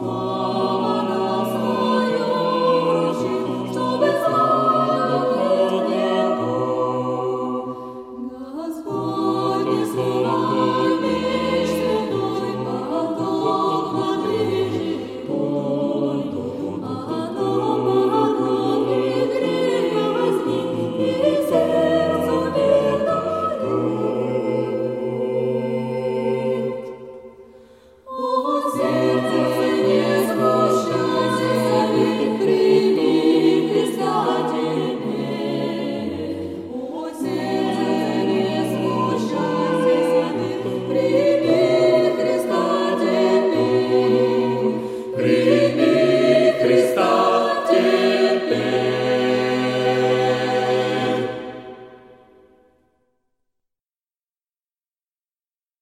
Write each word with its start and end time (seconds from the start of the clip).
one. 0.00 0.39